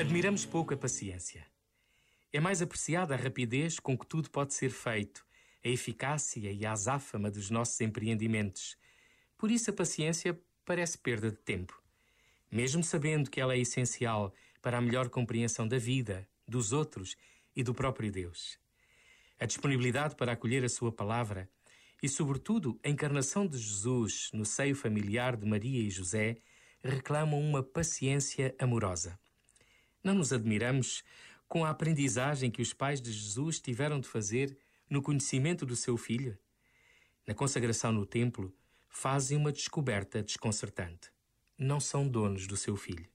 [0.00, 1.46] Admiramos pouco a paciência.
[2.32, 5.24] É mais apreciada a rapidez com que tudo pode ser feito,
[5.62, 8.76] a eficácia e a azáfama dos nossos empreendimentos.
[9.36, 11.80] Por isso a paciência parece perda de tempo.
[12.50, 17.14] Mesmo sabendo que ela é essencial para a melhor compreensão da vida, dos outros
[17.54, 18.58] e do próprio Deus.
[19.38, 21.50] A disponibilidade para acolher a sua palavra
[22.02, 26.38] e, sobretudo, a encarnação de Jesus no seio familiar de Maria e José
[26.82, 29.18] reclamam uma paciência amorosa.
[30.02, 31.04] Não nos admiramos
[31.48, 34.56] com a aprendizagem que os pais de Jesus tiveram de fazer
[34.90, 36.36] no conhecimento do seu filho?
[37.26, 38.52] Na consagração no templo,
[38.88, 41.10] fazem uma descoberta desconcertante.
[41.56, 43.08] Não são donos do seu filho.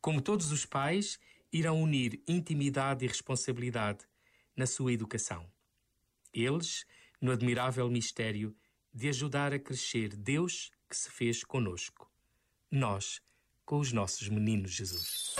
[0.00, 1.18] Como todos os pais,
[1.52, 4.04] irão unir intimidade e responsabilidade
[4.56, 5.46] na sua educação.
[6.32, 6.84] Eles,
[7.20, 8.56] no admirável mistério
[8.92, 12.10] de ajudar a crescer Deus que se fez conosco.
[12.68, 13.22] Nós,
[13.64, 15.39] com os nossos meninos Jesus.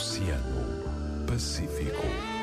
[0.00, 2.39] Oceano Pacífico.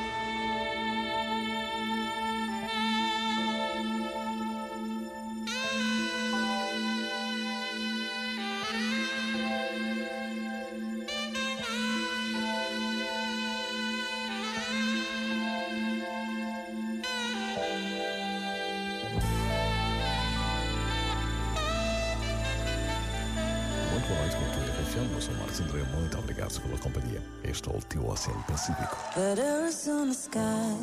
[24.07, 25.13] Boa noite tudo RFM.
[25.13, 25.83] Eu sou Marcos André.
[25.83, 27.21] Muito obrigado pela companhia.
[27.43, 28.97] Este é o teu Oceano Pacífico.
[29.15, 30.77] But Arizona sky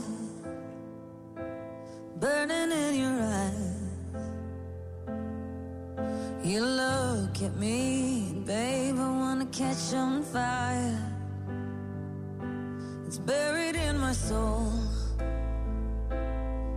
[2.21, 3.85] burning in your eyes.
[6.45, 10.99] You look at me, babe, I wanna catch on fire.
[13.07, 14.71] It's buried in my soul,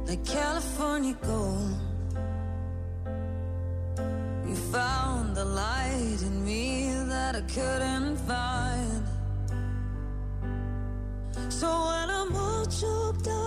[0.05, 1.75] like California gold.
[5.37, 9.03] The light in me that I couldn't find.
[11.49, 13.46] So when I'm all choked up,